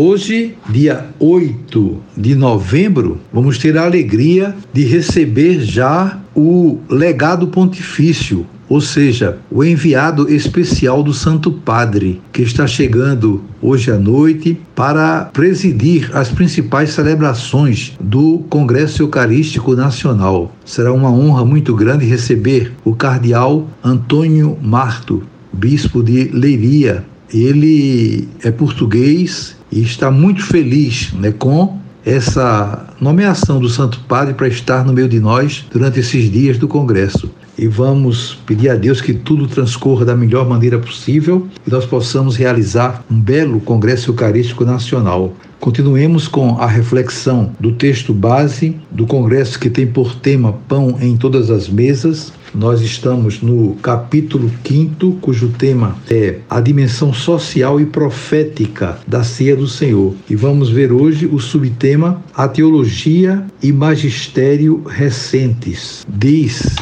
Hoje, 0.00 0.54
dia 0.70 1.06
8 1.18 1.98
de 2.16 2.36
novembro, 2.36 3.18
vamos 3.32 3.58
ter 3.58 3.76
a 3.76 3.84
alegria 3.84 4.54
de 4.72 4.84
receber 4.84 5.58
já 5.58 6.20
o 6.36 6.78
legado 6.88 7.48
pontifício, 7.48 8.46
ou 8.68 8.80
seja, 8.80 9.38
o 9.50 9.64
enviado 9.64 10.32
especial 10.32 11.02
do 11.02 11.12
Santo 11.12 11.50
Padre, 11.50 12.20
que 12.32 12.42
está 12.42 12.64
chegando 12.64 13.42
hoje 13.60 13.90
à 13.90 13.98
noite 13.98 14.56
para 14.72 15.24
presidir 15.32 16.16
as 16.16 16.28
principais 16.28 16.90
celebrações 16.90 17.94
do 18.00 18.44
Congresso 18.48 19.02
Eucarístico 19.02 19.74
Nacional. 19.74 20.54
Será 20.64 20.92
uma 20.92 21.10
honra 21.10 21.44
muito 21.44 21.74
grande 21.74 22.06
receber 22.06 22.70
o 22.84 22.94
cardeal 22.94 23.68
Antônio 23.82 24.56
Marto, 24.62 25.24
bispo 25.52 26.04
de 26.04 26.30
Leiria. 26.32 27.04
Ele 27.34 28.28
é 28.44 28.50
português 28.52 29.57
e 29.70 29.82
está 29.82 30.10
muito 30.10 30.42
feliz 30.42 31.12
né, 31.12 31.32
com 31.32 31.78
essa 32.04 32.86
nomeação 33.00 33.60
do 33.60 33.68
Santo 33.68 34.00
Padre 34.08 34.34
para 34.34 34.48
estar 34.48 34.84
no 34.84 34.92
meio 34.92 35.08
de 35.08 35.20
nós 35.20 35.66
durante 35.70 36.00
esses 36.00 36.30
dias 36.30 36.56
do 36.56 36.66
Congresso. 36.66 37.30
E 37.58 37.66
vamos 37.66 38.38
pedir 38.46 38.68
a 38.68 38.76
Deus 38.76 39.00
que 39.00 39.12
tudo 39.12 39.48
transcorra 39.48 40.04
da 40.04 40.14
melhor 40.14 40.48
maneira 40.48 40.78
possível 40.78 41.48
e 41.66 41.70
nós 41.70 41.84
possamos 41.84 42.36
realizar 42.36 43.04
um 43.10 43.18
belo 43.18 43.60
Congresso 43.60 44.10
Eucarístico 44.10 44.64
Nacional. 44.64 45.32
Continuemos 45.58 46.28
com 46.28 46.56
a 46.60 46.66
reflexão 46.66 47.50
do 47.58 47.72
texto 47.72 48.14
base 48.14 48.76
do 48.92 49.06
Congresso 49.06 49.58
que 49.58 49.68
tem 49.68 49.88
por 49.88 50.14
tema 50.14 50.52
Pão 50.68 50.96
em 51.00 51.16
Todas 51.16 51.50
as 51.50 51.68
Mesas, 51.68 52.32
nós 52.54 52.80
estamos 52.80 53.42
no 53.42 53.74
capítulo 53.76 54.50
5, 54.66 55.18
cujo 55.20 55.48
tema 55.50 55.96
é 56.10 56.38
a 56.48 56.60
dimensão 56.60 57.12
social 57.12 57.80
e 57.80 57.86
profética 57.86 58.98
da 59.06 59.22
ceia 59.22 59.54
do 59.54 59.68
Senhor. 59.68 60.14
E 60.30 60.34
vamos 60.34 60.70
ver 60.70 60.90
hoje 60.90 61.26
o 61.26 61.38
subtema 61.38 62.22
A 62.34 62.48
teologia 62.48 63.44
e 63.62 63.70
magistério 63.70 64.82
recentes. 64.86 66.06
Diz 66.08 66.76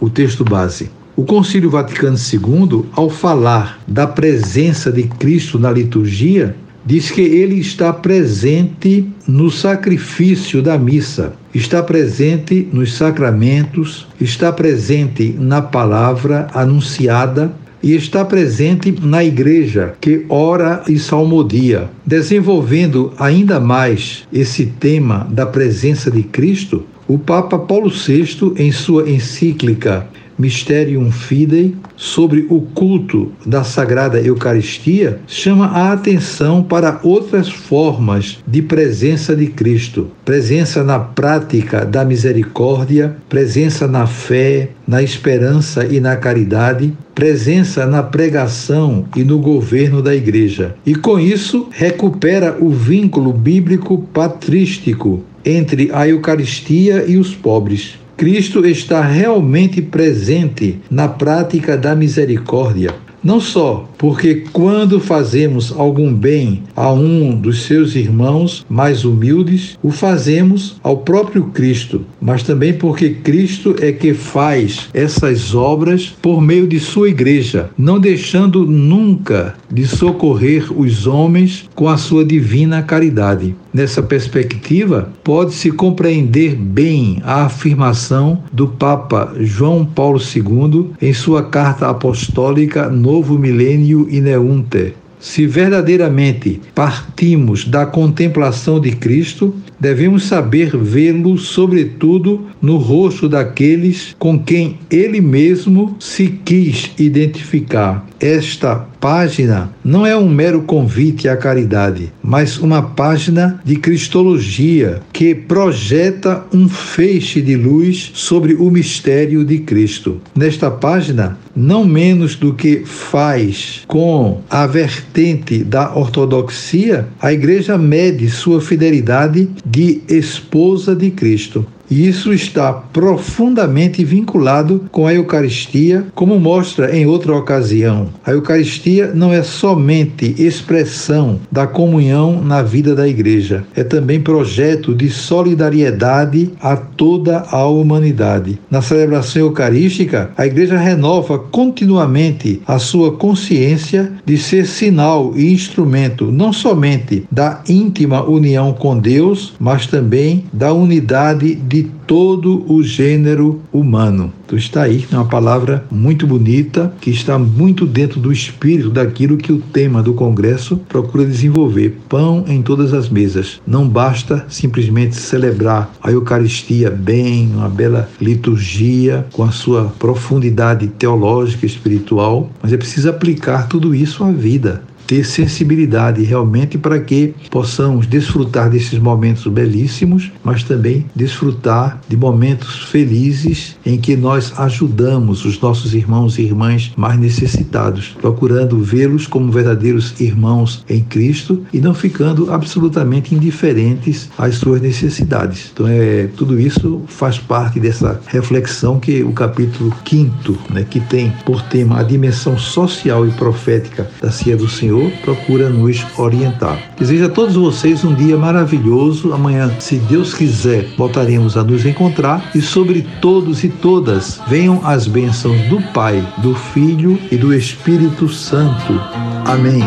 o 0.00 0.08
texto 0.08 0.44
base. 0.44 0.90
O 1.16 1.24
Concílio 1.24 1.68
Vaticano 1.68 2.16
II, 2.16 2.84
ao 2.92 3.10
falar 3.10 3.80
da 3.88 4.06
presença 4.06 4.92
de 4.92 5.02
Cristo 5.02 5.58
na 5.58 5.70
liturgia, 5.70 6.54
diz 6.86 7.10
que 7.10 7.20
ele 7.20 7.56
está 7.56 7.92
presente 7.92 9.06
no 9.26 9.50
sacrifício 9.50 10.62
da 10.62 10.78
missa, 10.78 11.34
está 11.52 11.82
presente 11.82 12.68
nos 12.72 12.94
sacramentos, 12.94 14.06
está 14.20 14.52
presente 14.52 15.34
na 15.38 15.60
palavra 15.60 16.46
anunciada 16.54 17.52
e 17.82 17.94
está 17.94 18.24
presente 18.24 18.94
na 19.02 19.24
igreja 19.24 19.94
que 20.00 20.24
ora 20.28 20.82
e 20.88 20.98
salmodia. 20.98 21.90
Desenvolvendo 22.06 23.12
ainda 23.18 23.60
mais 23.60 24.26
esse 24.32 24.66
tema 24.66 25.26
da 25.30 25.46
presença 25.46 26.10
de 26.10 26.22
Cristo, 26.22 26.86
o 27.08 27.18
Papa 27.18 27.58
Paulo 27.58 27.90
VI, 27.90 28.52
em 28.56 28.70
sua 28.70 29.10
encíclica 29.10 30.06
Mysterium 30.38 31.10
Fidei, 31.10 31.74
sobre 31.96 32.46
o 32.48 32.60
culto 32.60 33.32
da 33.44 33.64
Sagrada 33.64 34.20
Eucaristia, 34.20 35.20
chama 35.26 35.66
a 35.66 35.92
atenção 35.92 36.62
para 36.62 37.00
outras 37.02 37.48
formas 37.48 38.38
de 38.46 38.62
presença 38.62 39.34
de 39.34 39.48
Cristo: 39.48 40.10
presença 40.24 40.84
na 40.84 40.98
prática 40.98 41.84
da 41.84 42.04
misericórdia, 42.04 43.16
presença 43.28 43.88
na 43.88 44.06
fé, 44.06 44.70
na 44.86 45.02
esperança 45.02 45.84
e 45.84 45.98
na 45.98 46.16
caridade, 46.16 46.92
presença 47.14 47.84
na 47.84 48.02
pregação 48.02 49.04
e 49.16 49.24
no 49.24 49.38
governo 49.38 50.00
da 50.00 50.14
Igreja. 50.14 50.76
E 50.86 50.94
com 50.94 51.18
isso, 51.18 51.68
recupera 51.72 52.56
o 52.60 52.70
vínculo 52.70 53.32
bíblico 53.32 53.98
patrístico 54.14 55.24
entre 55.44 55.90
a 55.92 56.06
Eucaristia 56.06 57.04
e 57.06 57.16
os 57.16 57.34
pobres. 57.34 57.98
Cristo 58.18 58.66
está 58.66 59.00
realmente 59.00 59.80
presente 59.80 60.80
na 60.90 61.06
prática 61.06 61.76
da 61.76 61.94
misericórdia. 61.94 62.92
Não 63.22 63.40
só 63.40 63.88
porque 63.96 64.44
quando 64.52 64.98
fazemos 64.98 65.72
algum 65.76 66.12
bem 66.12 66.62
a 66.74 66.92
um 66.92 67.34
dos 67.34 67.62
seus 67.62 67.94
irmãos 67.94 68.64
mais 68.68 69.04
humildes, 69.04 69.78
o 69.82 69.90
fazemos 69.90 70.80
ao 70.82 70.98
próprio 70.98 71.44
Cristo, 71.46 72.04
mas 72.20 72.42
também 72.42 72.72
porque 72.72 73.10
Cristo 73.10 73.74
é 73.80 73.92
que 73.92 74.14
faz 74.14 74.88
essas 74.94 75.54
obras 75.54 76.16
por 76.22 76.40
meio 76.40 76.66
de 76.66 76.80
sua 76.80 77.08
igreja, 77.08 77.70
não 77.76 77.98
deixando 78.00 78.64
nunca 78.64 79.54
de 79.70 79.86
socorrer 79.86 80.72
os 80.76 81.06
homens 81.06 81.68
com 81.74 81.88
a 81.88 81.96
sua 81.96 82.24
divina 82.24 82.82
caridade. 82.82 83.54
Nessa 83.78 84.02
perspectiva, 84.02 85.08
pode-se 85.22 85.70
compreender 85.70 86.56
bem 86.56 87.22
a 87.22 87.44
afirmação 87.44 88.42
do 88.52 88.66
Papa 88.66 89.36
João 89.38 89.86
Paulo 89.86 90.18
II 90.18 90.90
em 91.00 91.12
sua 91.12 91.44
carta 91.44 91.88
apostólica 91.88 92.88
Novo 92.90 93.38
Milênio 93.38 94.08
Ineunte. 94.10 94.94
Se 95.20 95.46
verdadeiramente 95.46 96.60
partimos 96.74 97.64
da 97.64 97.86
contemplação 97.86 98.80
de 98.80 98.90
Cristo, 98.90 99.54
devemos 99.78 100.24
saber 100.24 100.76
vê-lo, 100.76 101.38
sobretudo, 101.38 102.46
no 102.60 102.78
rosto 102.78 103.28
daqueles 103.28 104.16
com 104.18 104.38
quem 104.40 104.78
ele 104.90 105.20
mesmo 105.20 105.96
se 106.00 106.26
quis 106.26 106.90
identificar. 106.98 108.04
Esta 108.18 108.74
página 109.00 109.70
não 109.84 110.04
é 110.04 110.16
um 110.16 110.28
mero 110.28 110.62
convite 110.62 111.28
à 111.28 111.36
caridade, 111.36 112.12
mas 112.22 112.58
uma 112.58 112.82
página 112.82 113.60
de 113.64 113.76
cristologia 113.76 115.00
que 115.12 115.34
projeta 115.34 116.44
um 116.52 116.68
feixe 116.68 117.40
de 117.40 117.56
luz 117.56 118.10
sobre 118.14 118.54
o 118.54 118.70
mistério 118.70 119.44
de 119.44 119.58
Cristo. 119.58 120.20
Nesta 120.34 120.70
página, 120.70 121.38
não 121.54 121.84
menos 121.84 122.36
do 122.36 122.54
que 122.54 122.84
faz 122.84 123.82
com 123.86 124.40
a 124.48 124.66
vertente 124.66 125.64
da 125.64 125.96
ortodoxia, 125.96 127.08
a 127.20 127.32
igreja 127.32 127.76
mede 127.76 128.28
sua 128.30 128.60
fidelidade 128.60 129.48
de 129.64 130.02
esposa 130.08 130.94
de 130.94 131.10
Cristo. 131.10 131.66
E 131.90 132.06
isso 132.06 132.32
está 132.32 132.72
profundamente 132.72 134.04
vinculado 134.04 134.84
com 134.90 135.06
a 135.06 135.14
Eucaristia, 135.14 136.06
como 136.14 136.38
mostra 136.38 136.94
em 136.94 137.06
outra 137.06 137.34
ocasião. 137.34 138.08
A 138.24 138.32
Eucaristia 138.32 139.12
não 139.14 139.32
é 139.32 139.42
somente 139.42 140.34
expressão 140.38 141.40
da 141.50 141.66
comunhão 141.66 142.42
na 142.42 142.62
vida 142.62 142.94
da 142.94 143.08
igreja, 143.08 143.64
é 143.74 143.82
também 143.82 144.20
projeto 144.20 144.94
de 144.94 145.08
solidariedade 145.08 146.50
a 146.60 146.76
toda 146.76 147.44
a 147.50 147.66
humanidade. 147.66 148.58
Na 148.70 148.82
celebração 148.82 149.42
eucarística, 149.42 150.30
a 150.36 150.46
igreja 150.46 150.76
renova 150.76 151.38
continuamente 151.38 152.60
a 152.66 152.78
sua 152.78 153.12
consciência 153.12 154.12
de 154.24 154.36
ser 154.36 154.66
sinal 154.66 155.32
e 155.36 155.52
instrumento 155.52 156.30
não 156.30 156.52
somente 156.52 157.24
da 157.30 157.62
íntima 157.68 158.22
união 158.22 158.72
com 158.72 158.98
Deus, 158.98 159.54
mas 159.58 159.86
também 159.86 160.44
da 160.52 160.72
unidade 160.72 161.54
de 161.54 161.77
de 161.78 161.90
todo 162.06 162.64
o 162.72 162.82
gênero 162.82 163.60
humano. 163.72 164.32
Então 164.44 164.58
está 164.58 164.82
aí 164.82 165.06
uma 165.12 165.26
palavra 165.26 165.84
muito 165.90 166.26
bonita 166.26 166.92
que 167.00 167.10
está 167.10 167.38
muito 167.38 167.86
dentro 167.86 168.18
do 168.18 168.32
espírito 168.32 168.90
daquilo 168.90 169.36
que 169.36 169.52
o 169.52 169.60
tema 169.60 170.02
do 170.02 170.14
congresso 170.14 170.76
procura 170.88 171.24
desenvolver. 171.24 171.98
Pão 172.08 172.44
em 172.48 172.62
todas 172.62 172.92
as 172.92 173.08
mesas. 173.08 173.60
Não 173.66 173.86
basta 173.86 174.44
simplesmente 174.48 175.16
celebrar 175.16 175.92
a 176.02 176.10
Eucaristia 176.10 176.90
bem, 176.90 177.52
uma 177.54 177.68
bela 177.68 178.08
liturgia 178.20 179.26
com 179.32 179.44
a 179.44 179.52
sua 179.52 179.92
profundidade 179.98 180.88
teológica 180.88 181.64
e 181.66 181.68
espiritual, 181.68 182.50
mas 182.62 182.72
é 182.72 182.76
preciso 182.76 183.10
aplicar 183.10 183.68
tudo 183.68 183.94
isso 183.94 184.24
à 184.24 184.32
vida 184.32 184.82
ter 185.08 185.24
sensibilidade 185.24 186.22
realmente 186.22 186.76
para 186.76 187.00
que 187.00 187.34
possamos 187.50 188.06
desfrutar 188.06 188.68
desses 188.68 188.98
momentos 188.98 189.50
belíssimos, 189.50 190.30
mas 190.44 190.62
também 190.62 191.06
desfrutar 191.16 191.98
de 192.06 192.14
momentos 192.14 192.84
felizes 192.84 193.76
em 193.86 193.96
que 193.96 194.14
nós 194.14 194.52
ajudamos 194.58 195.46
os 195.46 195.58
nossos 195.58 195.94
irmãos 195.94 196.38
e 196.38 196.42
irmãs 196.42 196.92
mais 196.94 197.18
necessitados, 197.18 198.14
procurando 198.20 198.78
vê-los 198.80 199.26
como 199.26 199.50
verdadeiros 199.50 200.20
irmãos 200.20 200.84
em 200.86 201.02
Cristo 201.02 201.64
e 201.72 201.80
não 201.80 201.94
ficando 201.94 202.52
absolutamente 202.52 203.34
indiferentes 203.34 204.28
às 204.36 204.56
suas 204.56 204.82
necessidades. 204.82 205.70
Então, 205.72 205.88
é, 205.88 206.28
tudo 206.36 206.60
isso 206.60 207.00
faz 207.06 207.38
parte 207.38 207.80
dessa 207.80 208.20
reflexão 208.26 209.00
que 209.00 209.22
o 209.22 209.32
capítulo 209.32 209.90
5, 210.06 210.58
né, 210.70 210.84
que 210.88 211.00
tem 211.00 211.32
por 211.46 211.62
tema 211.62 212.00
a 212.00 212.02
dimensão 212.02 212.58
social 212.58 213.26
e 213.26 213.30
profética 213.30 214.10
da 214.20 214.30
Cia 214.30 214.54
do 214.54 214.68
Senhor, 214.68 214.97
procura 215.22 215.68
nos 215.68 216.04
orientar. 216.16 216.78
Desejo 216.98 217.26
a 217.26 217.28
todos 217.28 217.54
vocês 217.54 218.04
um 218.04 218.14
dia 218.14 218.36
maravilhoso. 218.36 219.32
Amanhã, 219.32 219.70
se 219.78 219.96
Deus 219.96 220.34
quiser, 220.34 220.86
voltaremos 220.96 221.56
a 221.56 221.64
nos 221.64 221.84
encontrar 221.84 222.50
e 222.54 222.60
sobre 222.60 223.06
todos 223.20 223.64
e 223.64 223.68
todas 223.68 224.40
venham 224.48 224.80
as 224.84 225.06
bênçãos 225.06 225.60
do 225.68 225.80
Pai, 225.92 226.26
do 226.38 226.54
Filho 226.54 227.18
e 227.30 227.36
do 227.36 227.54
Espírito 227.54 228.28
Santo. 228.28 229.00
Amém. 229.44 229.82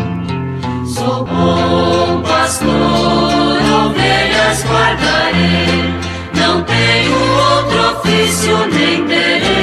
Sou 0.86 1.24
bom 1.24 2.22
pastor, 2.22 2.68
ovelhas 3.86 4.64
guardarei, 4.64 5.94
não 6.34 6.62
tenho 6.64 7.14
outro 7.14 7.98
ofício 7.98 8.56
nem 8.68 9.06
terei. 9.06 9.61